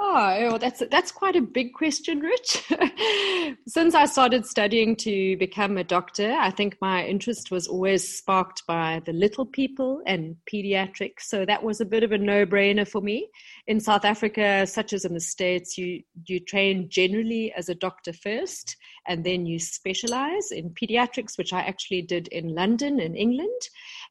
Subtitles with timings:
[0.00, 2.62] Oh, that's that's quite a big question, Rich.
[3.66, 8.64] Since I started studying to become a doctor, I think my interest was always sparked
[8.66, 11.22] by the little people and pediatrics.
[11.22, 13.28] So that was a bit of a no-brainer for me.
[13.66, 18.12] In South Africa, such as in the States, you you train generally as a doctor
[18.12, 18.76] first,
[19.08, 23.60] and then you specialize in pediatrics, which I actually did in London, in England.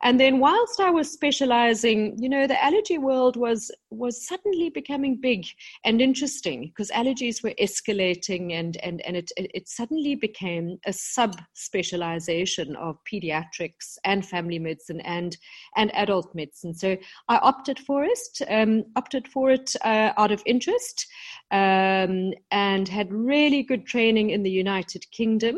[0.03, 5.19] And then whilst I was specializing, you know, the allergy world was was suddenly becoming
[5.19, 5.45] big
[5.85, 11.35] and interesting because allergies were escalating and and and it it suddenly became a sub
[11.53, 15.37] specialization of pediatrics and family medicine and
[15.75, 16.73] and adult medicine.
[16.73, 16.97] So
[17.29, 21.07] I opted for it, um, opted for it uh, out of interest,
[21.51, 25.57] um, and had really good training in the United Kingdom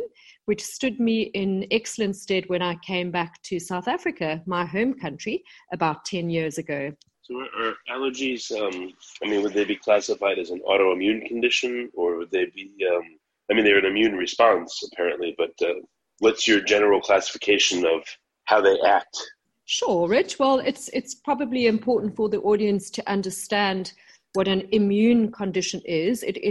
[0.49, 4.95] which stood me in excellent stead when I came back to South Africa, my home
[4.95, 6.91] country, about 10 years ago.
[7.21, 8.91] So, are allergies, um,
[9.23, 13.03] I mean, would they be classified as an autoimmune condition or would they be, um,
[13.51, 15.75] I mean, they're an immune response apparently, but uh,
[16.17, 18.01] what's your general classification of
[18.45, 19.15] how they act?
[19.65, 20.39] Sure, Rich.
[20.39, 23.93] Well, it's, it's probably important for the audience to understand
[24.33, 26.23] what an immune condition is.
[26.23, 26.43] It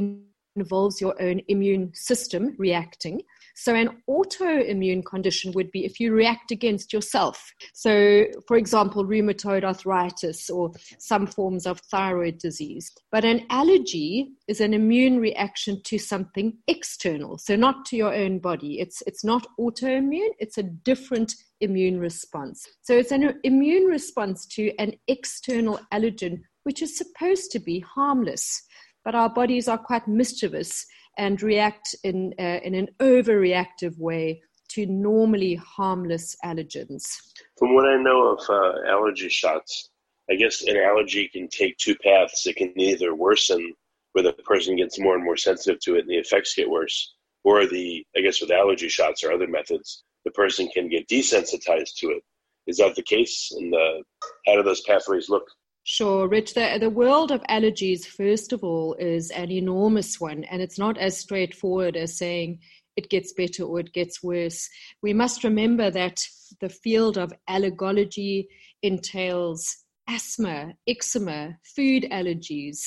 [0.57, 3.23] involves your own immune system reacting.
[3.55, 7.53] So, an autoimmune condition would be if you react against yourself.
[7.75, 12.93] So, for example, rheumatoid arthritis or some forms of thyroid disease.
[13.11, 18.39] But an allergy is an immune reaction to something external, so not to your own
[18.39, 18.81] body.
[18.81, 22.65] It's, it's not autoimmune, it's a different immune response.
[22.83, 28.63] So, it's an immune response to an external allergen, which is supposed to be harmless.
[29.09, 30.85] But our bodies are quite mischievous
[31.17, 34.43] and react in, uh, in an overreactive way
[34.73, 37.05] to normally harmless allergens.
[37.59, 39.89] From what I know of uh, allergy shots,
[40.31, 42.47] I guess an allergy can take two paths.
[42.47, 43.73] It can either worsen,
[44.13, 47.15] where the person gets more and more sensitive to it and the effects get worse,
[47.45, 51.95] or the, I guess with allergy shots or other methods, the person can get desensitized
[52.01, 52.23] to it.
[52.67, 53.51] Is that the case?
[53.57, 54.03] And uh,
[54.47, 55.47] how do those pathways look?
[55.91, 56.53] Sure, Rich.
[56.53, 60.99] The, the world of allergies, first of all, is an enormous one, and it's not
[60.99, 62.59] as straightforward as saying
[62.97, 64.69] it gets better or it gets worse.
[65.03, 66.19] We must remember that
[66.61, 68.49] the field of allergology
[68.83, 69.67] entails
[70.07, 72.81] asthma, eczema, food allergies,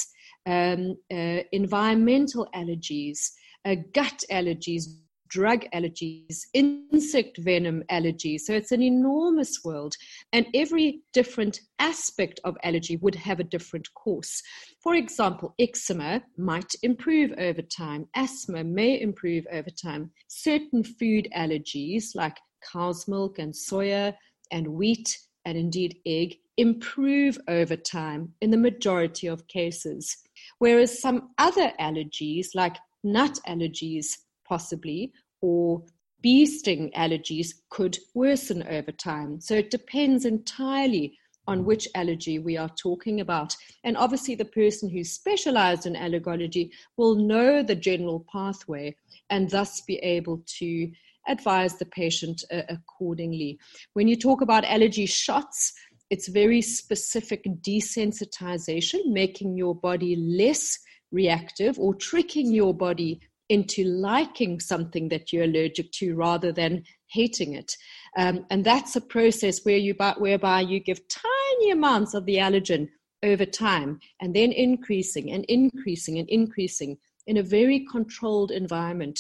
[0.45, 3.31] um, uh, environmental allergies,
[3.66, 4.83] uh, gut allergies,
[5.31, 8.42] drug allergies, insect venom allergies.
[8.42, 9.96] So it's an enormous world.
[10.34, 14.44] And every different aspect of allergy would have a different course.
[14.84, 20.12] For example, eczema might improve over time, asthma may improve over time.
[20.28, 22.38] Certain food allergies, like
[22.72, 24.13] cow's milk and soya
[24.51, 30.18] and wheat, and indeed egg, improve over time in the majority of cases.
[30.60, 34.18] Whereas some other allergies, like nut allergies,
[34.51, 35.81] possibly, or
[36.21, 39.39] bee sting allergies could worsen over time.
[39.39, 41.18] So it depends entirely
[41.48, 43.56] on which allergy we are talking about.
[43.86, 48.94] And obviously, the person who's specialized in allergology will know the general pathway
[49.30, 50.92] and thus be able to
[51.30, 53.57] advise the patient uh, accordingly.
[53.94, 55.71] When you talk about allergy shots,
[56.09, 60.77] it's very specific desensitization, making your body less
[61.12, 63.21] reactive or tricking your body
[63.51, 67.75] into liking something that you're allergic to rather than hating it.
[68.18, 72.88] Um, and that's a process where you, whereby you give tiny amounts of the allergen
[73.24, 79.19] over time and then increasing and increasing and increasing in a very controlled environment.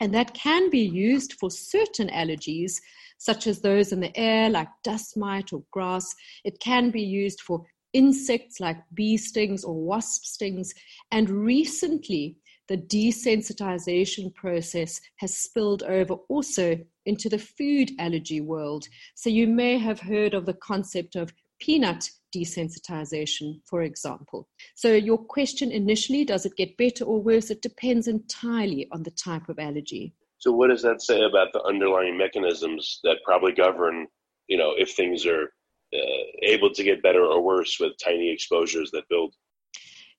[0.00, 2.74] And that can be used for certain allergies,
[3.18, 6.14] such as those in the air, like dust mite or grass.
[6.44, 10.74] It can be used for insects like bee stings or wasp stings.
[11.10, 12.36] And recently,
[12.68, 18.86] the desensitization process has spilled over also into the food allergy world.
[19.14, 24.48] So you may have heard of the concept of peanut desensitization, for example.
[24.74, 27.50] So, your question initially does it get better or worse?
[27.50, 30.14] It depends entirely on the type of allergy.
[30.38, 34.08] So, what does that say about the underlying mechanisms that probably govern,
[34.48, 35.44] you know, if things are
[35.94, 39.34] uh, able to get better or worse with tiny exposures that build?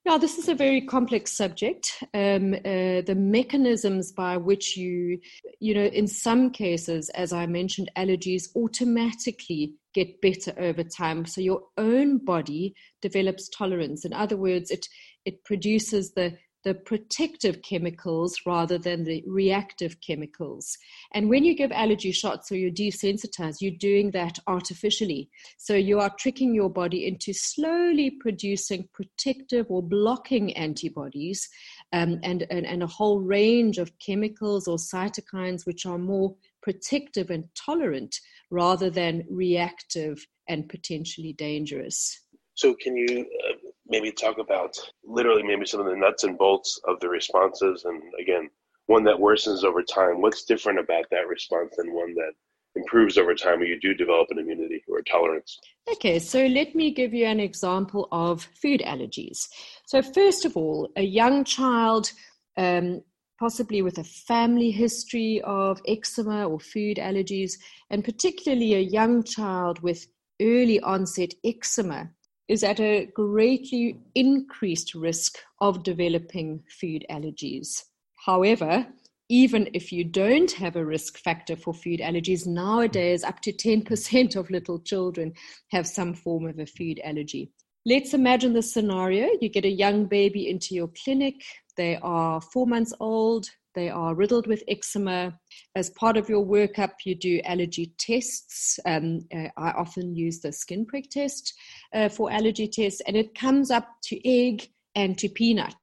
[0.05, 2.03] Yeah, this is a very complex subject.
[2.13, 5.19] Um, uh, the mechanisms by which you,
[5.59, 11.25] you know, in some cases, as I mentioned, allergies automatically get better over time.
[11.25, 14.05] So your own body develops tolerance.
[14.05, 14.87] In other words, it
[15.25, 20.77] it produces the the protective chemicals rather than the reactive chemicals.
[21.13, 25.29] And when you give allergy shots or you desensitize, you're doing that artificially.
[25.57, 31.47] So you are tricking your body into slowly producing protective or blocking antibodies
[31.93, 37.29] um, and, and, and a whole range of chemicals or cytokines which are more protective
[37.29, 38.19] and tolerant
[38.49, 42.21] rather than reactive and potentially dangerous.
[42.55, 46.79] So, can you uh, maybe talk about literally maybe some of the nuts and bolts
[46.87, 48.49] of the responses and again
[48.87, 50.21] one that worsens over time.
[50.21, 52.33] What's different about that response than one that
[52.75, 55.59] improves over time when you do develop an immunity or a tolerance?
[55.93, 59.47] Okay so let me give you an example of food allergies.
[59.85, 62.11] So first of all a young child
[62.57, 63.01] um,
[63.39, 67.53] possibly with a family history of eczema or food allergies
[67.89, 70.07] and particularly a young child with
[70.41, 72.09] early onset eczema
[72.47, 77.83] is at a greatly increased risk of developing food allergies.
[78.25, 78.87] However,
[79.29, 84.35] even if you don't have a risk factor for food allergies, nowadays up to 10%
[84.35, 85.33] of little children
[85.71, 87.51] have some form of a food allergy.
[87.87, 91.35] Let's imagine the scenario you get a young baby into your clinic,
[91.77, 95.37] they are four months old, they are riddled with eczema.
[95.75, 98.79] As part of your workup, you do allergy tests.
[98.85, 101.53] Um, uh, I often use the skin prick test
[101.93, 105.75] uh, for allergy tests, and it comes up to egg and to peanut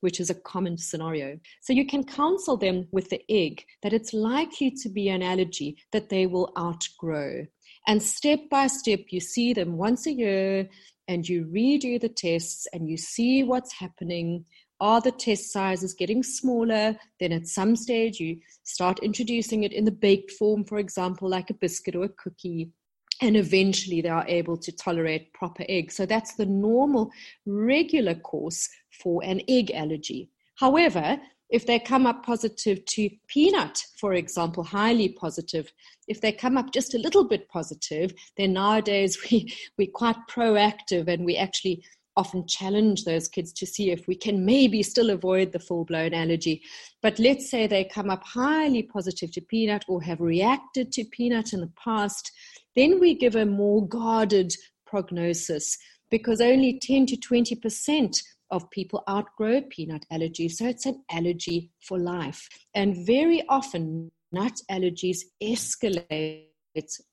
[0.00, 1.38] which is a common scenario.
[1.62, 5.78] So you can counsel them with the egg that it's likely to be an allergy
[5.92, 7.46] that they will outgrow.
[7.86, 10.68] And step by step, you see them once a year
[11.08, 14.44] and you redo the tests and you see what's happening.
[14.82, 16.96] Are the test sizes getting smaller?
[17.20, 21.50] Then at some stage, you start introducing it in the baked form, for example, like
[21.50, 22.72] a biscuit or a cookie.
[23.20, 25.94] And eventually, they are able to tolerate proper eggs.
[25.94, 27.12] So that's the normal,
[27.46, 28.68] regular course
[29.00, 30.30] for an egg allergy.
[30.56, 35.72] However, if they come up positive to peanut, for example, highly positive,
[36.08, 41.06] if they come up just a little bit positive, then nowadays we, we're quite proactive
[41.06, 41.84] and we actually
[42.16, 46.12] often challenge those kids to see if we can maybe still avoid the full blown
[46.14, 46.62] allergy.
[47.00, 51.52] But let's say they come up highly positive to peanut or have reacted to peanut
[51.52, 52.30] in the past,
[52.76, 54.54] then we give a more guarded
[54.86, 55.78] prognosis
[56.10, 60.48] because only 10 to 20% of people outgrow peanut allergy.
[60.48, 62.46] So it's an allergy for life.
[62.74, 66.51] And very often, nut allergies escalate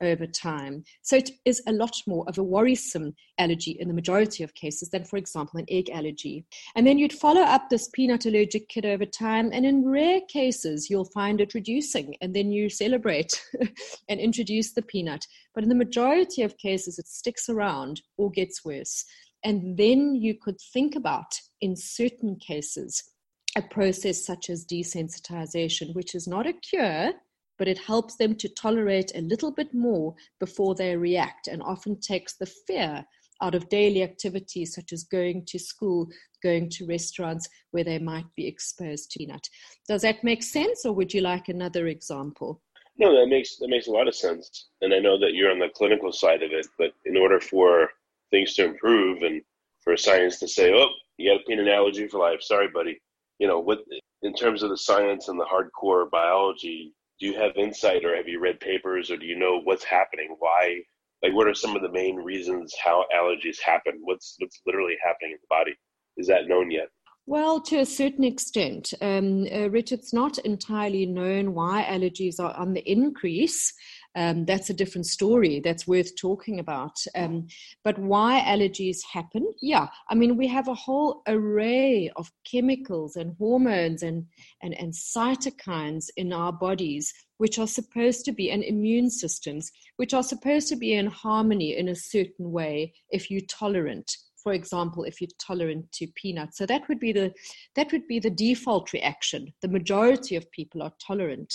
[0.02, 0.84] over time.
[1.02, 4.90] So it is a lot more of a worrisome allergy in the majority of cases
[4.90, 6.46] than, for example, an egg allergy.
[6.76, 10.90] And then you'd follow up this peanut allergic kid over time, and in rare cases,
[10.90, 13.42] you'll find it reducing, and then you celebrate
[14.10, 15.26] and introduce the peanut.
[15.54, 19.06] But in the majority of cases, it sticks around or gets worse.
[19.44, 23.04] And then you could think about, in certain cases,
[23.56, 27.14] a process such as desensitization, which is not a cure,
[27.60, 32.00] but it helps them to tolerate a little bit more before they react and often
[32.00, 33.06] takes the fear
[33.42, 36.08] out of daily activities such as going to school,
[36.42, 39.48] going to restaurants where they might be exposed to peanut.
[39.88, 42.62] Does that make sense, or would you like another example?
[42.98, 44.68] No, that makes that makes a lot of sense.
[44.82, 47.90] And I know that you're on the clinical side of it, but in order for
[48.30, 49.42] things to improve and
[49.82, 53.00] for science to say, "Oh, you got a peanut allergy for life," sorry, buddy.
[53.40, 53.80] You know, what
[54.22, 58.28] in terms of the science and the hardcore biology, do you have insight or have
[58.28, 60.36] you read papers or do you know what's happening?
[60.40, 60.82] Why
[61.24, 64.00] like what are some of the main reasons how allergies happen?
[64.02, 65.74] What's what's literally happening in the body?
[66.18, 66.90] Is that known yet
[67.30, 72.58] Well, to a certain extent, um, uh, Rich, it's not entirely known why allergies are
[72.58, 73.72] on the increase.
[74.16, 76.98] Um, that's a different story that's worth talking about.
[77.14, 77.46] Um,
[77.84, 79.54] but why allergies happen?
[79.62, 84.26] Yeah, I mean, we have a whole array of chemicals and hormones and,
[84.64, 90.16] and, and cytokines in our bodies, which are supposed to be, and immune systems, which
[90.16, 95.04] are supposed to be in harmony in a certain way if you're tolerant for example,
[95.04, 96.58] if you're tolerant to peanuts.
[96.58, 97.34] So that would be the
[97.76, 99.54] that would be the default reaction.
[99.62, 101.54] The majority of people are tolerant.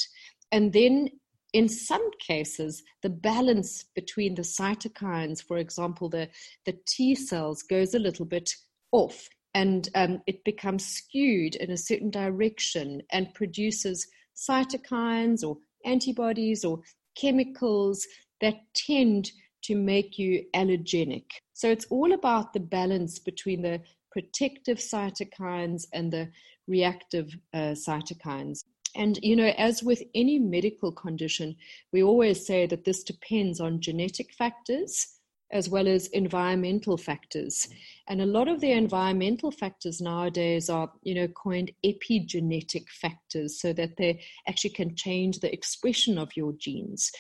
[0.53, 1.09] And then
[1.55, 6.29] in some cases, the balance between the cytokines, for example, the,
[6.67, 8.53] the T cells goes a little bit
[8.91, 16.65] off and um, it becomes skewed in a certain direction and produces cytokines or antibodies
[16.65, 16.81] or
[17.17, 18.05] chemicals
[18.41, 19.31] that tend
[19.65, 21.25] to make you allergenic.
[21.53, 23.81] So it's all about the balance between the
[24.11, 26.29] protective cytokines and the
[26.67, 28.65] reactive uh, cytokines.
[28.97, 31.57] And, you know, as with any medical condition,
[31.93, 35.14] we always say that this depends on genetic factors
[35.55, 37.69] as well as environmental factors.
[38.09, 43.73] And a lot of the environmental factors nowadays are, you know, coined epigenetic factors so
[43.73, 47.11] that they actually can change the expression of your genes.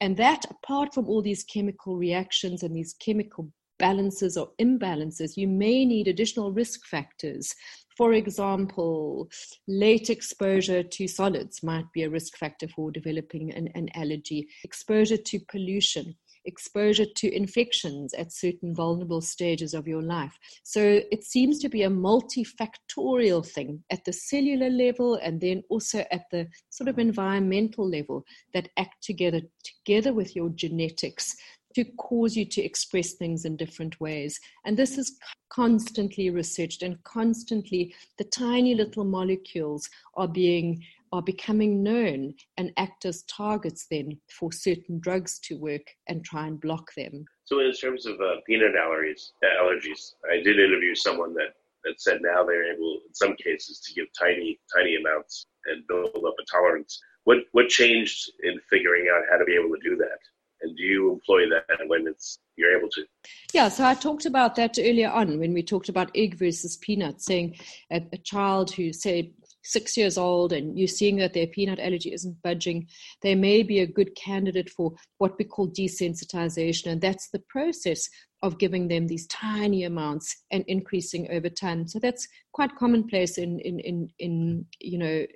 [0.00, 5.48] And that, apart from all these chemical reactions and these chemical balances or imbalances, you
[5.48, 7.52] may need additional risk factors.
[7.96, 9.28] For example,
[9.66, 15.16] late exposure to solids might be a risk factor for developing an, an allergy, exposure
[15.16, 20.38] to pollution exposure to infections at certain vulnerable stages of your life.
[20.62, 26.04] So it seems to be a multifactorial thing at the cellular level and then also
[26.10, 31.36] at the sort of environmental level that act together together with your genetics
[31.74, 34.38] to cause you to express things in different ways.
[34.64, 35.16] And this is
[35.50, 40.82] constantly researched and constantly the tiny little molecules are being
[41.12, 46.46] are becoming known and act as targets then for certain drugs to work and try
[46.46, 47.24] and block them.
[47.44, 52.00] So, in terms of uh, peanut allergies, uh, allergies, I did interview someone that, that
[52.00, 56.34] said now they're able, in some cases, to give tiny, tiny amounts and build up
[56.40, 57.00] a tolerance.
[57.24, 60.18] What what changed in figuring out how to be able to do that?
[60.62, 63.04] And do you employ that when it's you're able to?
[63.52, 67.22] Yeah, so I talked about that earlier on when we talked about egg versus peanut,
[67.22, 67.56] saying
[67.90, 72.12] a, a child who say six years old and you're seeing that their peanut allergy
[72.12, 72.86] isn't budging,
[73.22, 76.86] they may be a good candidate for what we call desensitization.
[76.86, 78.08] And that's the process
[78.42, 81.86] of giving them these tiny amounts and increasing over time.
[81.86, 85.26] So that's quite commonplace in, in, in, in you know,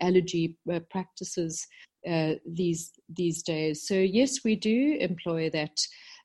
[0.00, 1.66] allergy uh, practices
[2.08, 3.86] uh, these, these days.
[3.86, 5.78] So yes, we do employ that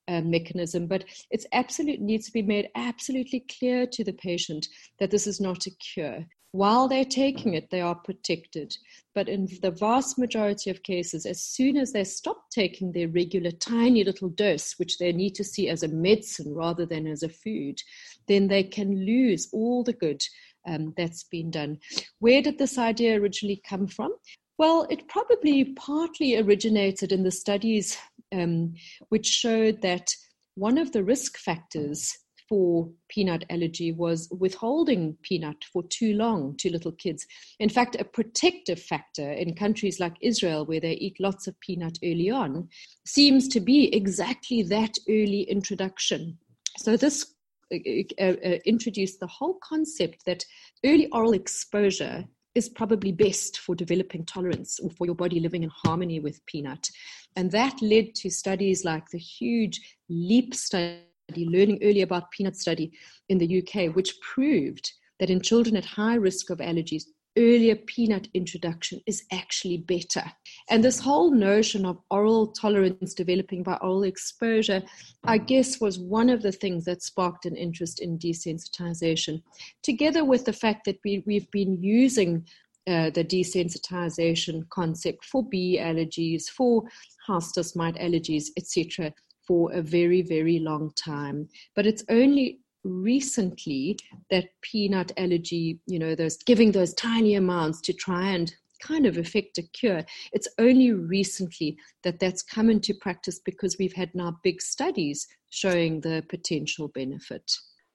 [0.08, 4.68] uh, mechanism, but it's absolute needs to be made absolutely clear to the patient
[5.00, 6.26] that this is not a cure.
[6.58, 8.76] While they're taking it, they are protected.
[9.14, 13.52] But in the vast majority of cases, as soon as they stop taking their regular
[13.52, 17.30] tiny little dose, which they need to see as a medicine rather than as a
[17.30, 17.80] food,
[18.28, 20.24] then they can lose all the good
[20.68, 21.78] um, that's been done.
[22.18, 24.16] Where did this idea originally come from?
[24.58, 28.00] Well, it probably partly originated in the studies
[28.34, 28.74] um,
[29.10, 30.10] which showed that
[30.56, 36.72] one of the risk factors for peanut allergy was withholding peanut for too long to
[36.72, 37.26] little kids.
[37.60, 41.98] In fact, a protective factor in countries like Israel, where they eat lots of peanut
[42.04, 42.70] early on,
[43.06, 46.38] seems to be exactly that early introduction.
[46.78, 47.34] So, this
[47.74, 47.78] uh,
[48.20, 50.46] uh, uh introduced the whole concept that
[50.86, 52.26] early oral exposure
[52.58, 56.90] is probably best for developing tolerance or for your body living in harmony with peanut.
[57.36, 61.02] And that led to studies like the huge LEAP study,
[61.36, 62.92] learning early about peanut study
[63.30, 67.04] in the UK, which proved that in children at high risk of allergies,
[67.38, 70.24] earlier peanut introduction is actually better.
[70.70, 74.82] And this whole notion of oral tolerance developing by oral exposure,
[75.24, 79.42] I guess, was one of the things that sparked an interest in desensitization,
[79.84, 82.46] together with the fact that we, we've been using
[82.88, 86.84] uh, the desensitization concept for bee allergies, for
[87.28, 89.14] house dust mite allergies, etc.,
[89.48, 91.48] for a very, very long time.
[91.76, 93.98] But it's only recently
[94.30, 99.18] that peanut allergy, you know, those giving those tiny amounts to try and kind of
[99.18, 100.04] effect a cure.
[100.34, 106.02] It's only recently that that's come into practice because we've had now big studies showing
[106.02, 107.52] the potential benefit.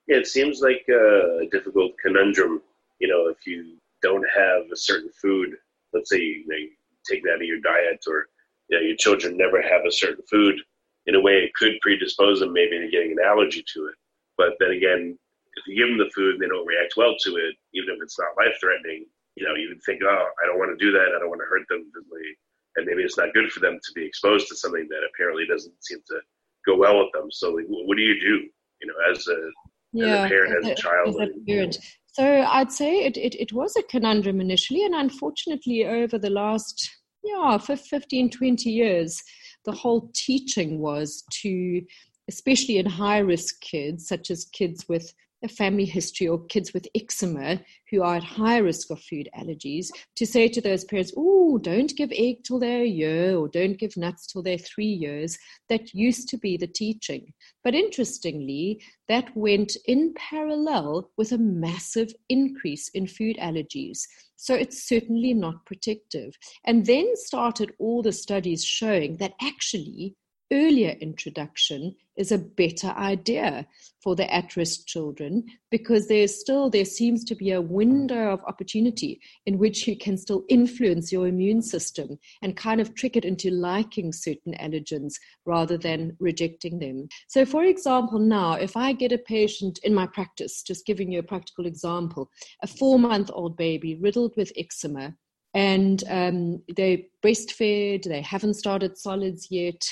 [0.08, 2.62] Yeah, it seems like a difficult conundrum.
[2.98, 5.50] You know, if you don't have a certain food,
[5.92, 6.70] let's say you, know, you
[7.08, 8.26] take that out of your diet, or
[8.68, 10.60] you know, your children never have a certain food.
[11.06, 13.94] In a way, it could predispose them maybe to getting an allergy to it.
[14.36, 15.18] But then again,
[15.56, 18.02] if you give them the food and they don't react well to it, even if
[18.02, 19.06] it's not life threatening,
[19.36, 21.12] you know, you would think, oh, I don't want to do that.
[21.14, 22.36] I don't want to hurt them physically.
[22.76, 25.74] And maybe it's not good for them to be exposed to something that apparently doesn't
[25.84, 26.20] seem to
[26.66, 27.30] go well with them.
[27.30, 28.48] So, like, what do you do,
[28.80, 29.50] you know, as a,
[29.92, 31.08] yeah, as a parent, as a, child?
[31.08, 31.78] As a parent.
[32.12, 36.90] So I'd say it, it, it was a conundrum initially, and unfortunately, over the last
[37.24, 39.22] yeah 15, 20 years,
[39.64, 41.82] the whole teaching was to,
[42.28, 46.86] especially in high risk kids, such as kids with a family history or kids with
[46.94, 51.58] eczema who are at high risk of food allergies to say to those parents, oh,
[51.58, 55.38] don't give egg till they're a year or don't give nuts till they're three years.
[55.68, 57.32] That used to be the teaching.
[57.62, 64.00] But interestingly, that went in parallel with a massive increase in food allergies.
[64.36, 66.34] So it's certainly not protective.
[66.64, 70.16] And then started all the studies showing that actually
[70.52, 73.66] earlier introduction is a better idea
[74.02, 79.20] for the at-risk children because there's still there seems to be a window of opportunity
[79.46, 83.50] in which you can still influence your immune system and kind of trick it into
[83.50, 85.14] liking certain allergens
[85.46, 87.08] rather than rejecting them.
[87.28, 91.18] So for example now if i get a patient in my practice just giving you
[91.20, 92.30] a practical example
[92.62, 95.14] a four month old baby riddled with eczema
[95.54, 99.82] and um, they breastfed they haven't started solids yet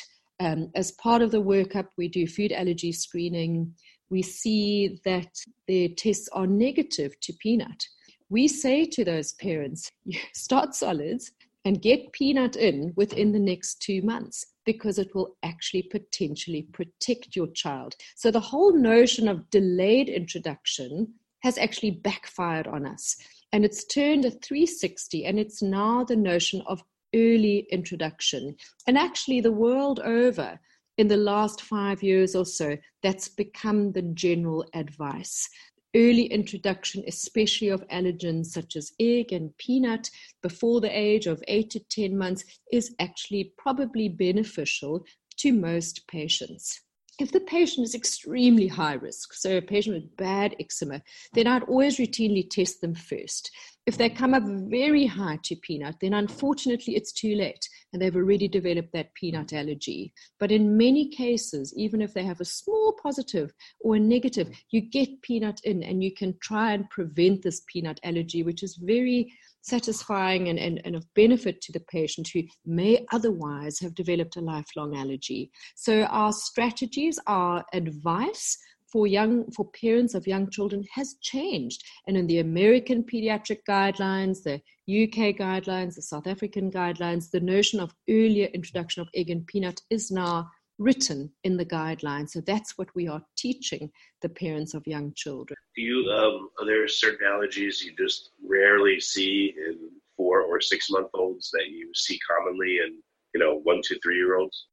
[0.40, 3.75] um, as part of the workup, we do food allergy screening.
[4.09, 7.87] We see that their tests are negative to peanut.
[8.30, 9.90] We say to those parents,
[10.32, 11.30] start solids
[11.66, 17.37] and get peanut in within the next two months because it will actually potentially protect
[17.37, 17.94] your child.
[18.16, 23.16] So the whole notion of delayed introduction has actually backfired on us.
[23.52, 26.82] And it's turned a 360, and it's now the notion of
[27.14, 28.57] early introduction.
[28.87, 30.59] And actually, the world over,
[30.99, 35.49] in the last five years or so, that's become the general advice.
[35.97, 40.11] Early introduction, especially of allergens such as egg and peanut,
[40.43, 45.05] before the age of eight to 10 months, is actually probably beneficial
[45.38, 46.81] to most patients.
[47.18, 51.03] If the patient is extremely high risk, so a patient with bad eczema,
[51.35, 53.51] then I'd always routinely test them first.
[53.90, 58.14] If they come up very high to peanut, then unfortunately it's too late and they've
[58.14, 60.12] already developed that peanut allergy.
[60.38, 64.81] But in many cases, even if they have a small positive or a negative, you
[64.81, 69.33] get peanut in and you can try and prevent this peanut allergy, which is very
[69.62, 74.40] satisfying and, and, and of benefit to the patient who may otherwise have developed a
[74.40, 75.50] lifelong allergy.
[75.74, 78.57] So, our strategies, our advice
[78.92, 84.42] for young for parents of young children has changed and in the american pediatric guidelines
[84.42, 84.55] the
[85.03, 89.81] uk guidelines the south african guidelines the notion of earlier introduction of egg and peanut
[89.90, 90.48] is now
[90.81, 92.31] written in the guidelines.
[92.31, 93.90] So that's what we are teaching
[94.22, 95.57] the parents of young children.
[95.76, 100.90] Do you, um, are there certain allergies you just rarely see in four or six
[100.90, 102.98] month olds that you see commonly in,
[103.35, 104.66] you know, one, two, three year olds?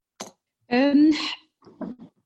[0.72, 1.12] Um,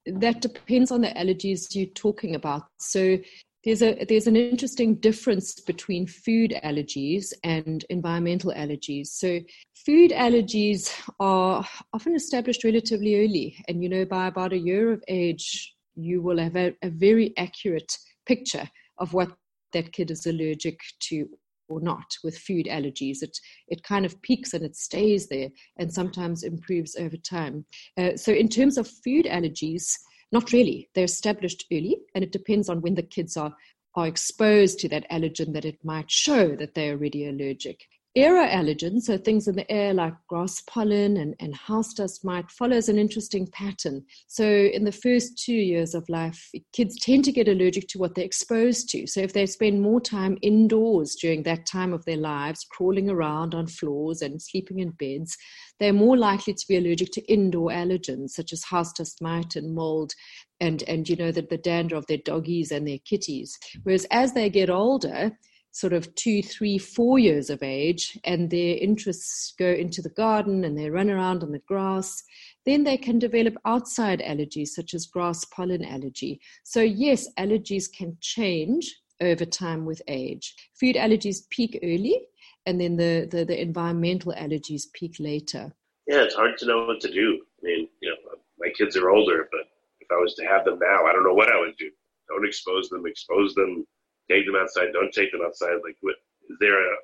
[0.06, 2.64] that depends on the allergies you're talking about.
[2.80, 3.18] So
[3.64, 9.40] there's a there's an interesting difference between food allergies and environmental allergies so
[9.86, 15.04] food allergies are often established relatively early and you know by about a year of
[15.08, 19.32] age you will have a, a very accurate picture of what
[19.74, 21.28] that kid is allergic to
[21.72, 23.22] or not with food allergies.
[23.22, 27.66] It it kind of peaks and it stays there, and sometimes improves over time.
[27.98, 29.98] Uh, so in terms of food allergies,
[30.32, 30.90] not really.
[30.96, 33.54] They're established early, and it depends on when the kids are,
[33.96, 37.86] are exposed to that allergen that it might show that they're already allergic.
[38.18, 42.90] Aeroallergens, so things in the air like grass pollen and, and house dust mite, follows
[42.90, 44.04] an interesting pattern.
[44.28, 48.14] So, in the first two years of life, kids tend to get allergic to what
[48.14, 49.08] they're exposed to.
[49.08, 53.56] So, if they spend more time indoors during that time of their lives, crawling around
[53.56, 55.38] on floors and sleeping in beds,
[55.80, 59.74] they're more likely to be allergic to indoor allergens such as house dust mite and
[59.74, 60.12] mold
[60.60, 63.58] and, and you know, the, the dander of their doggies and their kitties.
[63.84, 65.32] Whereas as they get older,
[65.72, 70.64] sort of two, three, four years of age, and their interests go into the garden
[70.66, 72.24] and they run around on the grass,
[72.66, 76.40] then they can develop outside allergies such as grass pollen allergy.
[76.64, 80.54] So, yes, allergies can change over time with age.
[80.80, 82.28] Food allergies peak early,
[82.66, 85.74] and then the, the, the environmental allergies peak later.
[86.08, 87.42] Yeah, it's hard to know what to do.
[87.62, 89.62] I mean, you know, uh, my kids are older, but
[90.00, 91.90] if I was to have them now, I don't know what I would do.
[92.28, 93.86] Don't expose them, expose them
[94.32, 95.76] take them outside, don't take them outside.
[95.84, 96.16] Like, what
[96.50, 96.96] is there a?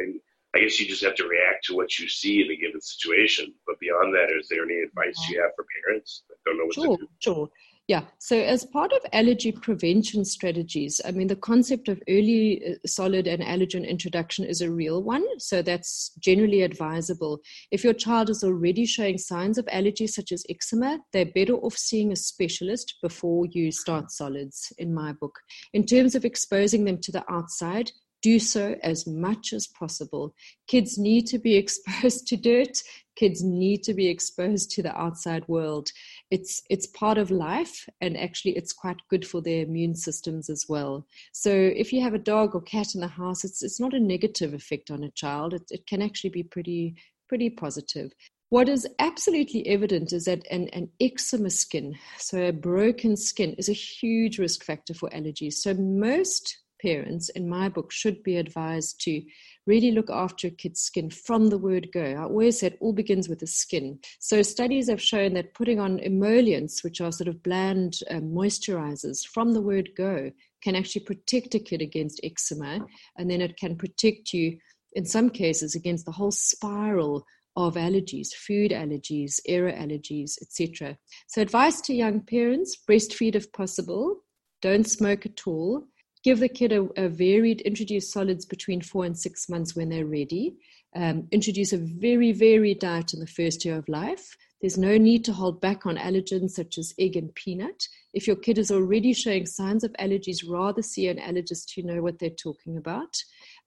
[0.00, 0.12] I,
[0.54, 3.54] I guess you just have to react to what you see in a given situation.
[3.66, 5.32] But beyond that, is there any advice uh-huh.
[5.32, 7.08] you have for parents that don't know what sure, to do?
[7.20, 7.50] Sure, Sure.
[7.92, 12.76] Yeah, so as part of allergy prevention strategies, I mean, the concept of early uh,
[12.86, 15.22] solid and allergen introduction is a real one.
[15.38, 17.42] So that's generally advisable.
[17.70, 21.76] If your child is already showing signs of allergy, such as eczema, they're better off
[21.76, 25.38] seeing a specialist before you start solids, in my book.
[25.74, 30.34] In terms of exposing them to the outside, do so as much as possible.
[30.66, 32.78] Kids need to be exposed to dirt.
[33.14, 35.90] Kids need to be exposed to the outside world.
[36.30, 40.64] It's it's part of life, and actually, it's quite good for their immune systems as
[40.66, 41.06] well.
[41.32, 44.00] So, if you have a dog or cat in the house, it's it's not a
[44.00, 45.52] negative effect on a child.
[45.52, 46.94] It, it can actually be pretty
[47.28, 48.12] pretty positive.
[48.48, 53.70] What is absolutely evident is that an, an eczema skin, so a broken skin, is
[53.70, 55.54] a huge risk factor for allergies.
[55.54, 59.22] So most parents in my book should be advised to
[59.66, 62.02] really look after a kid's skin from the word go.
[62.02, 64.00] I always said all begins with the skin.
[64.18, 69.24] So studies have shown that putting on emollients, which are sort of bland uh, moisturizers,
[69.26, 72.86] from the word go can actually protect a kid against eczema,
[73.18, 74.58] and then it can protect you
[74.94, 77.24] in some cases against the whole spiral
[77.56, 80.96] of allergies, food allergies, air allergies, etc.
[81.26, 84.20] So, advice to young parents breastfeed if possible,
[84.62, 85.84] don't smoke at all,
[86.22, 90.06] give the kid a, a, varied, introduce solids between four and six months when they're
[90.06, 90.54] ready.
[90.94, 94.36] Um, introduce a very varied diet in the first year of life.
[94.60, 97.88] There's no need to hold back on allergens such as egg and peanut.
[98.14, 102.00] If your kid is already showing signs of allergies, rather see an allergist who know
[102.00, 103.16] what they're talking about.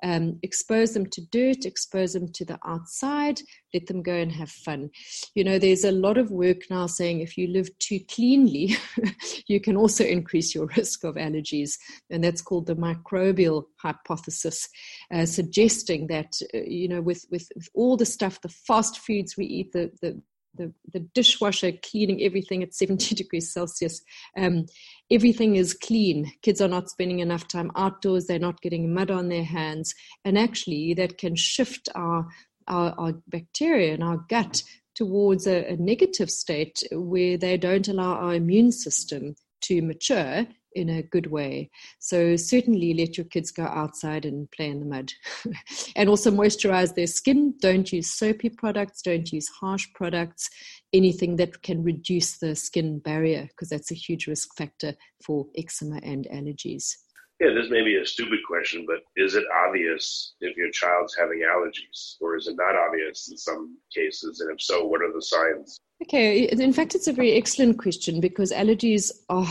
[0.03, 3.41] Um, expose them to dirt, expose them to the outside,
[3.73, 4.89] let them go and have fun.
[5.35, 8.75] You know, there's a lot of work now saying if you live too cleanly,
[9.47, 11.77] you can also increase your risk of allergies.
[12.09, 14.67] And that's called the microbial hypothesis,
[15.13, 19.35] uh, suggesting that, uh, you know, with, with, with all the stuff, the fast foods
[19.37, 20.21] we eat, the, the
[20.55, 24.01] the, the dishwasher cleaning everything at 70 degrees Celsius.
[24.37, 24.65] Um,
[25.11, 26.31] everything is clean.
[26.41, 28.25] Kids are not spending enough time outdoors.
[28.25, 29.93] They're not getting mud on their hands.
[30.23, 32.27] And actually, that can shift our,
[32.67, 34.63] our, our bacteria and our gut
[34.95, 40.89] towards a, a negative state where they don't allow our immune system to mature in
[40.89, 41.69] a good way.
[41.99, 45.11] So certainly let your kids go outside and play in the mud.
[45.95, 47.55] and also moisturize their skin.
[47.61, 50.49] Don't use soapy products, don't use harsh products,
[50.93, 54.93] anything that can reduce the skin barrier because that's a huge risk factor
[55.25, 56.93] for eczema and allergies.
[57.41, 61.41] Yeah, this may be a stupid question, but is it obvious if your child's having
[61.41, 64.39] allergies, or is it not obvious in some cases?
[64.39, 65.81] And if so, what are the signs?
[66.03, 69.47] Okay, in fact, it's a very excellent question because allergies are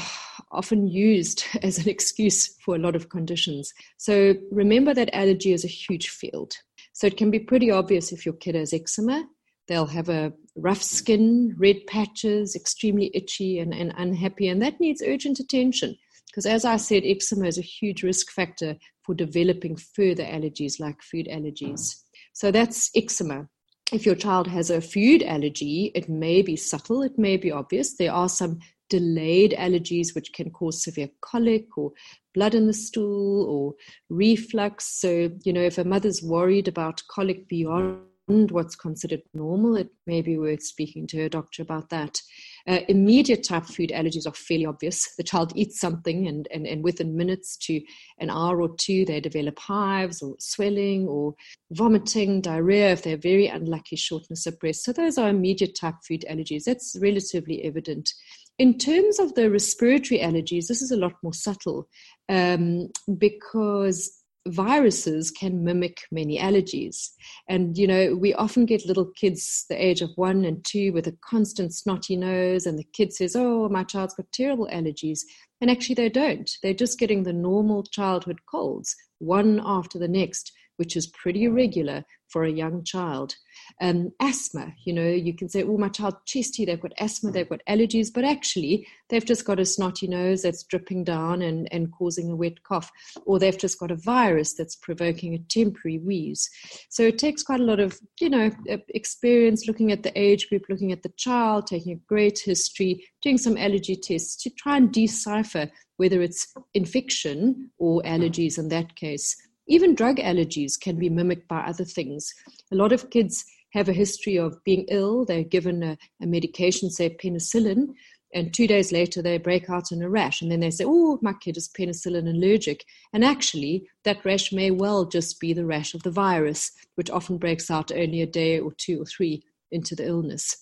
[0.52, 3.72] often used as an excuse for a lot of conditions.
[3.96, 6.54] So remember that allergy is a huge field.
[6.92, 9.24] So it can be pretty obvious if your kid has eczema.
[9.66, 15.02] They'll have a rough skin, red patches, extremely itchy and, and unhappy, and that needs
[15.04, 15.96] urgent attention.
[16.26, 21.02] Because as I said, eczema is a huge risk factor for developing further allergies like
[21.02, 21.96] food allergies.
[22.33, 23.48] So that's eczema.
[23.92, 27.97] If your child has a food allergy, it may be subtle, it may be obvious.
[27.97, 31.92] There are some delayed allergies which can cause severe colic or
[32.35, 33.75] blood in the stool or
[34.09, 34.87] reflux.
[35.01, 40.23] So, you know, if a mother's worried about colic beyond what's considered normal, it may
[40.23, 42.20] be worth speaking to a doctor about that.
[42.66, 45.14] Uh, immediate type food allergies are fairly obvious.
[45.16, 47.81] The child eats something, and, and, and within minutes to
[48.18, 51.35] an hour or two, they develop hives or swelling or
[51.72, 54.77] vomiting, diarrhea, if they're very unlucky, shortness of breath.
[54.77, 56.64] So, those are immediate type food allergies.
[56.64, 58.11] That's relatively evident.
[58.59, 61.88] In terms of the respiratory allergies, this is a lot more subtle
[62.29, 67.11] um, because viruses can mimic many allergies.
[67.48, 71.07] And, you know, we often get little kids the age of one and two with
[71.07, 75.20] a constant snotty nose, and the kid says, Oh, my child's got terrible allergies.
[75.61, 76.50] And actually, they don't.
[76.62, 82.04] They're just getting the normal childhood colds, one after the next, which is pretty regular
[82.28, 83.37] for a young child.
[83.80, 87.48] Um, asthma, you know, you can say, oh, my child chesty, they've got asthma, they've
[87.48, 91.92] got allergies, but actually they've just got a snotty nose that's dripping down and, and
[91.92, 92.90] causing a wet cough,
[93.24, 96.50] or they've just got a virus that's provoking a temporary wheeze.
[96.88, 98.50] So it takes quite a lot of, you know,
[98.88, 103.38] experience looking at the age group, looking at the child, taking a great history, doing
[103.38, 109.37] some allergy tests to try and decipher whether it's infection or allergies in that case.
[109.66, 112.33] Even drug allergies can be mimicked by other things.
[112.72, 115.24] A lot of kids have a history of being ill.
[115.24, 117.88] They're given a, a medication, say penicillin,
[118.35, 120.42] and two days later they break out in a rash.
[120.42, 122.85] And then they say, Oh, my kid is penicillin allergic.
[123.12, 127.38] And actually, that rash may well just be the rash of the virus, which often
[127.38, 130.57] breaks out only a day or two or three into the illness.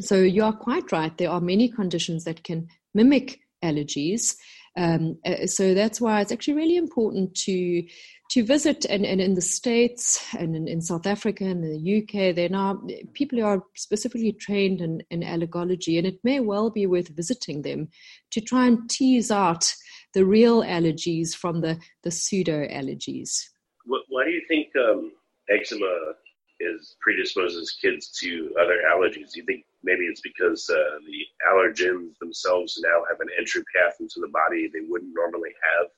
[0.00, 1.16] So you are quite right.
[1.16, 4.34] There are many conditions that can mimic allergies.
[4.76, 7.82] Um, uh, so that's why it's actually really important to
[8.30, 12.34] to visit and, and in the states and in, in, south africa and the uk
[12.34, 12.78] there are
[13.12, 17.62] people who are specifically trained in, in allergology and it may well be worth visiting
[17.62, 17.88] them
[18.30, 19.74] to try and tease out
[20.14, 23.44] the real allergies from the, the pseudo allergies.
[23.86, 25.12] Why do you think um,
[25.48, 26.14] eczema
[26.60, 29.32] is predisposes kids to other allergies?
[29.32, 33.96] Do you think maybe it's because uh, the allergens themselves now have an entry path
[34.00, 35.88] into the body they wouldn't normally have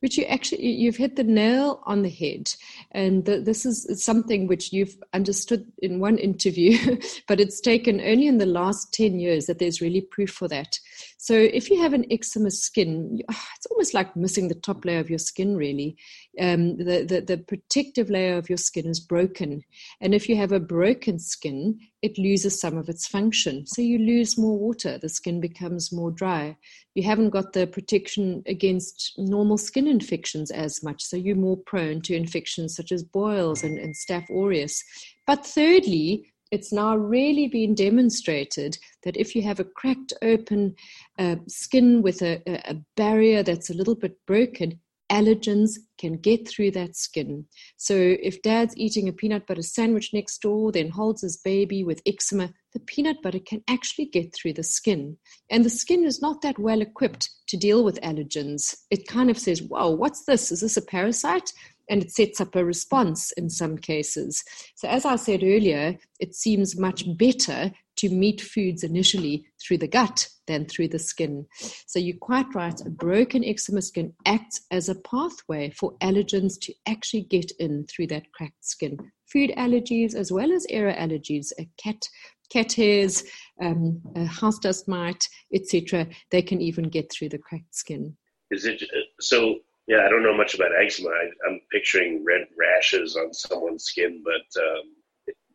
[0.00, 2.52] which you actually you've hit the nail on the head.
[2.92, 6.78] And the, this is something which you've understood in one interview
[7.28, 10.78] but it's taken only in the last 10 years that there's really proof for that
[11.22, 15.00] so if you have an eczema skin ah, it's almost like missing the top layer
[15.00, 15.98] of your skin really.
[16.40, 19.62] Um, the, the, the protective layer of your skin is broken.
[20.00, 23.66] And if you have a broken skin it loses some of its function.
[23.66, 24.98] So you lose more water.
[24.98, 26.56] The skin becomes more dry.
[26.94, 32.00] You haven't got the protection against normal skin infections as much, so you're more prone
[32.02, 34.82] to infections such as boils and, and staph aureus.
[35.26, 40.74] But thirdly, it's now really been demonstrated that if you have a cracked open
[41.18, 46.70] uh, skin with a, a, barrier that's a little bit broken, allergens can get through
[46.70, 47.44] that skin.
[47.76, 52.02] So if dad's eating a peanut butter sandwich next door, then holds his baby with
[52.06, 55.16] eczema, the peanut butter can actually get through the skin.
[55.50, 58.76] And the skin is not that well equipped to deal with allergens.
[58.90, 60.52] It kind of says, Whoa, what's this?
[60.52, 61.52] Is this a parasite?
[61.90, 64.42] And it sets up a response in some cases.
[64.76, 69.86] So, as I said earlier, it seems much better to meet foods initially through the
[69.86, 71.46] gut than through the skin.
[71.86, 72.80] So you're quite right.
[72.80, 78.06] A broken eczema skin acts as a pathway for allergens to actually get in through
[78.06, 78.96] that cracked skin.
[79.26, 82.08] Food allergies as well as air allergies, a cat
[82.50, 83.22] cat hairs,
[83.62, 86.06] um, house dust mite, etc.
[86.30, 88.16] They can even get through the cracked skin.
[88.50, 88.82] Is it
[89.20, 89.56] so?
[89.90, 91.10] Yeah, I don't know much about eczema.
[91.10, 94.94] I, am picturing red rashes on someone's skin, but um,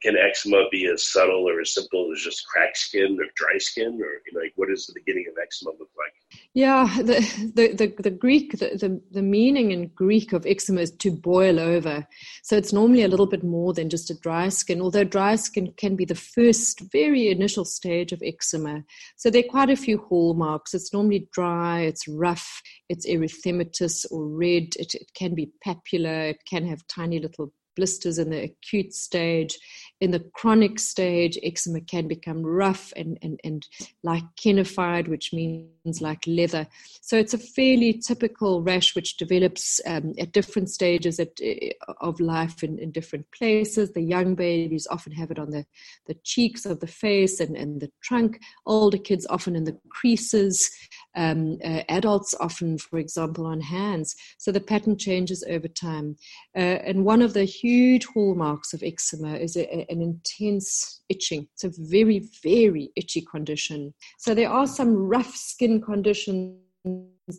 [0.05, 3.99] can eczema be as subtle or as simple as just cracked skin or dry skin?
[3.99, 6.13] Or like what does the beginning of eczema look like?
[6.53, 7.19] Yeah the
[7.55, 11.59] the the, the greek the, the, the meaning in greek of eczema is to boil
[11.59, 12.05] over.
[12.43, 15.73] So it's normally a little bit more than just a dry skin although dry skin
[15.77, 18.83] can be the first very initial stage of eczema.
[19.15, 20.75] So there are quite a few hallmarks.
[20.75, 26.45] It's normally dry it's rough it's erythematous or red it, it can be papular it
[26.45, 29.57] can have tiny little blisters in the acute stage.
[30.01, 33.65] In the chronic stage, eczema can become rough and, and, and
[34.03, 36.67] like lichenified, which means like leather.
[37.01, 42.19] So it's a fairly typical rash which develops um, at different stages at, uh, of
[42.19, 43.93] life in, in different places.
[43.93, 45.65] The young babies often have it on the,
[46.07, 48.41] the cheeks of the face and, and the trunk.
[48.65, 50.69] Older kids often in the creases.
[51.15, 54.15] Um, uh, adults often, for example, on hands.
[54.37, 56.17] So the pattern changes over time.
[56.55, 61.47] Uh, and one of the huge hallmarks of eczema is a, a, an intense itching.
[61.53, 63.93] It's a very, very itchy condition.
[64.17, 66.57] So there are some rough skin conditions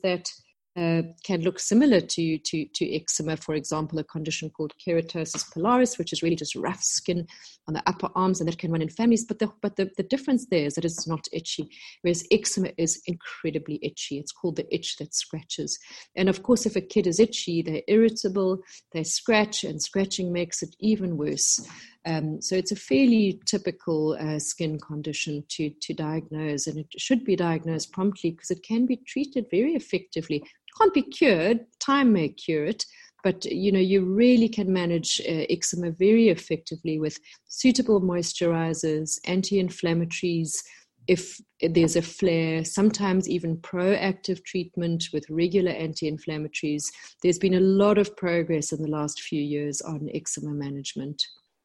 [0.02, 0.28] that
[0.76, 5.98] uh, can look similar to, to, to eczema, for example, a condition called keratosis pilaris,
[5.98, 7.26] which is really just rough skin
[7.66, 9.24] on the upper arms, and that can run in families.
[9.24, 11.68] But the, but the, the difference there is that it's not itchy,
[12.02, 14.18] whereas eczema is incredibly itchy.
[14.18, 15.78] It's called the itch that scratches.
[16.14, 18.58] And of course, if a kid is itchy, they're irritable,
[18.92, 21.66] they scratch, and scratching makes it even worse.
[22.06, 27.24] Um, so it's a fairly typical uh, skin condition to, to diagnose, and it should
[27.24, 30.36] be diagnosed promptly because it can be treated very effectively.
[30.36, 32.84] It can't be cured, time may cure it,
[33.24, 40.62] but you know you really can manage uh, eczema very effectively with suitable moisturizers, anti-inflammatories.
[41.08, 46.84] If there's a flare, sometimes even proactive treatment with regular anti inflammatories.
[47.22, 51.20] There's been a lot of progress in the last few years on eczema management.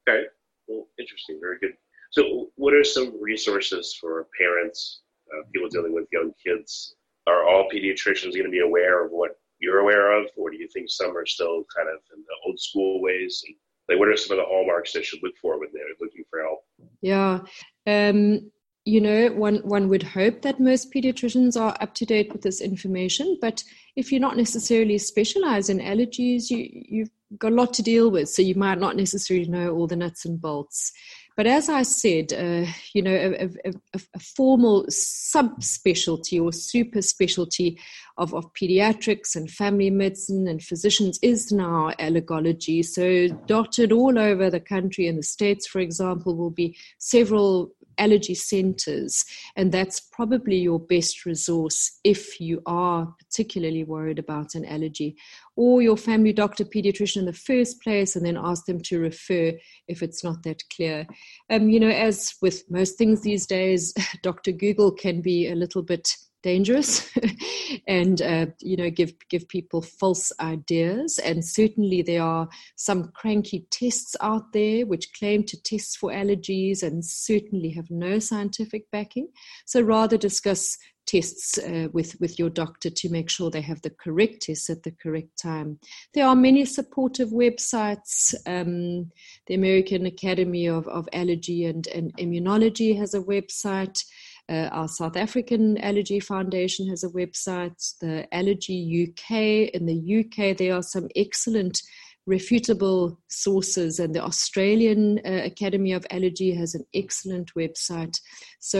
[0.07, 0.25] Okay.
[0.67, 1.39] Well, interesting.
[1.39, 1.73] Very good.
[2.11, 5.01] So, what are some resources for parents,
[5.33, 6.95] uh, people dealing with young kids?
[7.27, 10.67] Are all pediatricians going to be aware of what you're aware of, or do you
[10.73, 13.43] think some are still kind of in the old school ways?
[13.45, 13.55] And
[13.87, 16.41] like, what are some of the hallmarks they should look for when they're looking for
[16.41, 16.65] help?
[17.01, 17.41] Yeah.
[17.87, 18.51] Um,
[18.85, 22.61] you know, one one would hope that most pediatricians are up to date with this
[22.61, 23.63] information, but
[23.95, 28.29] if you're not necessarily specialized in allergies, you you've got a lot to deal with,
[28.29, 30.91] so you might not necessarily know all the nuts and bolts.
[31.37, 37.79] But as I said, uh, you know, a, a, a, formal subspecialty or super specialty
[38.17, 42.83] of, of pediatrics and family medicine and physicians is now allergology.
[42.83, 48.35] So, dotted all over the country in the States, for example, will be several allergy
[48.35, 49.23] centers,
[49.55, 55.15] and that's probably your best resource if you are particularly worried about an allergy,
[55.55, 59.53] or your family doctor, pediatrician in the first place, and then ask them to refer
[59.87, 61.05] if it's not that clear.
[61.49, 64.51] Um, you know, as with most things these days, Dr.
[64.51, 67.09] Google can be a little bit dangerous
[67.87, 73.65] and uh, you know give give people false ideas and certainly there are some cranky
[73.69, 79.27] tests out there which claim to test for allergies and certainly have no scientific backing
[79.65, 80.77] so rather discuss
[81.11, 84.83] tests uh, with with your doctor to make sure they have the correct tests at
[84.83, 85.77] the correct time.
[86.13, 88.33] There are many supportive websites.
[88.47, 89.11] Um,
[89.47, 94.01] the American Academy of, of Allergy and, and Immunology has a website.
[94.49, 97.79] Uh, our South African Allergy Foundation has a website.
[97.99, 101.81] The Allergy UK in the UK, there are some excellent
[102.29, 108.15] refutable sources, and the Australian uh, Academy of Allergy has an excellent website.
[108.63, 108.79] So,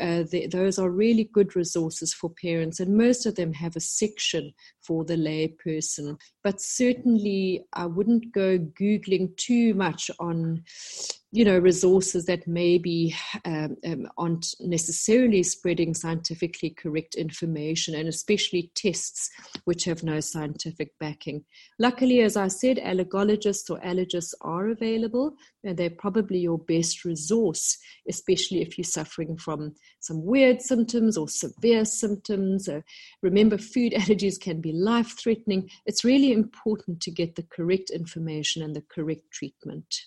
[0.00, 3.80] uh, the, those are really good resources for parents, and most of them have a
[3.80, 6.16] section for the lay person.
[6.42, 10.64] But certainly, I wouldn't go Googling too much on
[11.30, 13.14] you know resources that maybe
[13.44, 19.30] um, um, aren't necessarily spreading scientifically correct information and especially tests
[19.64, 21.44] which have no scientific backing
[21.78, 27.76] luckily as i said allergologists or allergists are available and they're probably your best resource
[28.08, 28.84] especially if you're
[29.18, 32.80] suffering from some weird symptoms or severe symptoms uh,
[33.22, 38.62] remember food allergies can be life threatening it's really important to get the correct information
[38.62, 40.02] and the correct treatment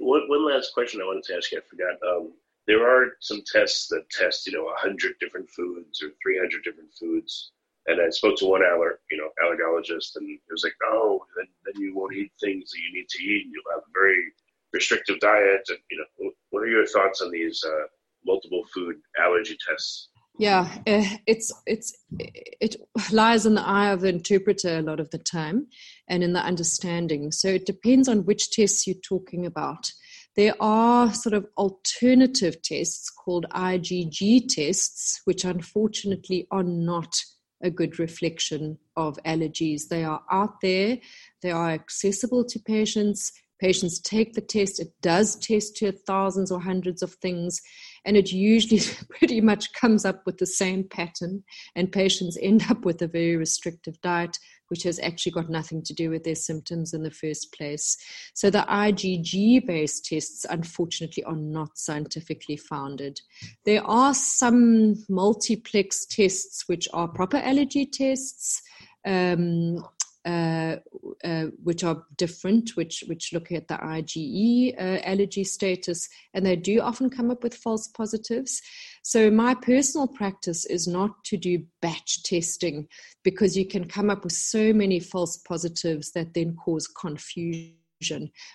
[0.00, 1.96] one, one last question I wanted to ask you, I forgot.
[2.06, 2.32] Um,
[2.66, 7.52] there are some tests that test, you know, 100 different foods or 300 different foods.
[7.86, 11.46] And I spoke to one aller, you know, allergologist, and it was like, oh, then,
[11.64, 14.32] then you won't eat things that you need to eat, and you'll have a very
[14.72, 15.62] restrictive diet.
[15.68, 17.86] And, you know, what are your thoughts on these uh,
[18.26, 20.08] multiple food allergy tests?
[20.38, 22.76] yeah uh, it's it's it
[23.10, 25.66] lies in the eye of the interpreter a lot of the time
[26.08, 27.32] and in the understanding.
[27.32, 29.92] So it depends on which tests you're talking about.
[30.36, 37.16] There are sort of alternative tests called igg tests which unfortunately are not
[37.62, 39.88] a good reflection of allergies.
[39.88, 40.98] They are out there.
[41.42, 43.32] They are accessible to patients.
[43.58, 44.78] Patients take the test.
[44.78, 47.62] It does test to thousands or hundreds of things
[48.06, 51.42] and it usually pretty much comes up with the same pattern
[51.74, 54.38] and patients end up with a very restrictive diet
[54.68, 57.96] which has actually got nothing to do with their symptoms in the first place.
[58.34, 63.20] So the igg based tests unfortunately are not scientifically founded.
[63.64, 68.62] There are some multiplex tests which are proper allergy tests
[69.06, 69.84] um,
[70.26, 70.76] uh,
[71.24, 76.56] uh, which are different, which which look at the IgE uh, allergy status, and they
[76.56, 78.60] do often come up with false positives.
[79.04, 82.88] So my personal practice is not to do batch testing
[83.22, 87.76] because you can come up with so many false positives that then cause confusion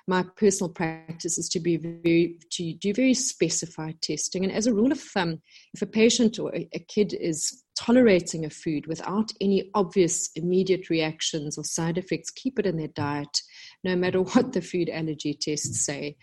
[0.07, 4.43] my personal practice is to be very to do very specified testing.
[4.43, 5.41] And as a rule of thumb
[5.73, 11.57] if a patient or a kid is tolerating a food without any obvious immediate reactions
[11.57, 13.41] or side effects keep it in their diet
[13.83, 16.15] no matter what the food allergy tests say.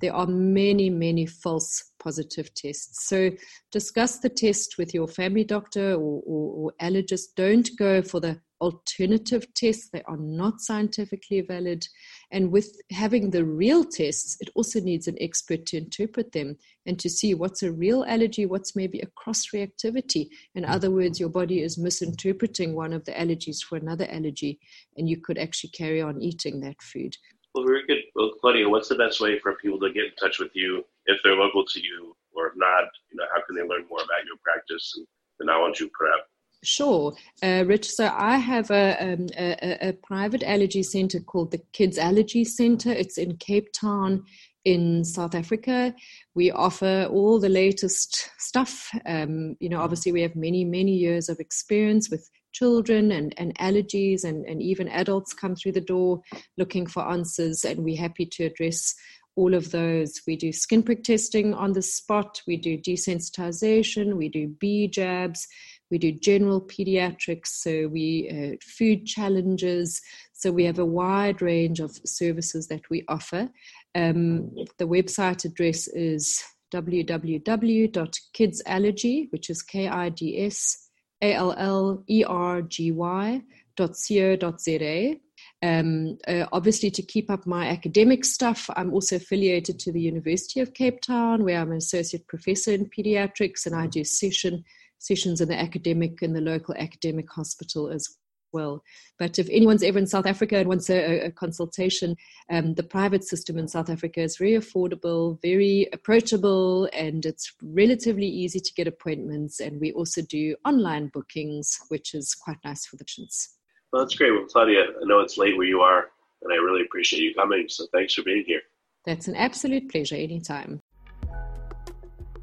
[0.00, 3.08] There are many many false positive tests.
[3.08, 3.30] So
[3.72, 7.34] discuss the test with your family doctor or, or, or allergist.
[7.34, 9.88] Don't go for the alternative tests.
[9.92, 11.86] They are not scientifically valid.
[12.30, 16.98] And with having the real tests, it also needs an expert to interpret them and
[16.98, 20.28] to see what's a real allergy, what's maybe a cross reactivity.
[20.54, 20.70] In mm.
[20.70, 24.58] other words, your body is misinterpreting one of the allergies for another allergy,
[24.96, 27.16] and you could actually carry on eating that food.
[27.54, 28.02] Well, very good.
[28.14, 31.18] Well, Claudia, what's the best way for people to get in touch with you if
[31.24, 34.26] they're local to you, or if not, you know, how can they learn more about
[34.26, 35.06] your practice and
[35.38, 36.26] the knowledge you put out?
[36.64, 37.88] Sure, uh, Rich.
[37.90, 42.90] So I have a, um, a, a, private allergy center called the Kids Allergy Center.
[42.90, 44.24] It's in Cape Town
[44.64, 45.94] in South Africa.
[46.34, 48.90] We offer all the latest stuff.
[49.06, 53.56] Um, you know, obviously, we have many, many years of experience with children and, and
[53.58, 56.20] allergies, and, and even adults come through the door
[56.56, 58.94] looking for answers, and we're happy to address
[59.36, 60.20] all of those.
[60.26, 65.46] We do skin prick testing on the spot, we do desensitization, we do bee jabs
[65.90, 70.00] we do general pediatrics, so we uh, food challenges.
[70.32, 73.48] So we have a wide range of services that we offer.
[73.94, 80.88] Um, the website address is www.kidsallergy, which is K I D S
[81.22, 83.42] A L L E R G Y
[83.76, 85.16] dot co.
[85.62, 90.60] Um, uh, obviously, to keep up my academic stuff, I'm also affiliated to the University
[90.60, 94.64] of Cape Town, where I'm an associate professor in pediatrics, and I do session
[94.98, 98.08] sessions in the academic in the local academic hospital as
[98.52, 98.82] well.
[99.18, 102.16] But if anyone's ever in South Africa and wants a, a consultation,
[102.50, 108.26] um, the private system in South Africa is very affordable, very approachable, and it's relatively
[108.26, 109.60] easy to get appointments.
[109.60, 113.56] And we also do online bookings, which is quite nice for the patients.
[113.92, 114.32] Well, that's great.
[114.32, 116.06] Well, Claudia, I know it's late where you are,
[116.42, 117.66] and I really appreciate you coming.
[117.68, 118.60] So thanks for being here.
[119.04, 120.80] That's an absolute pleasure anytime.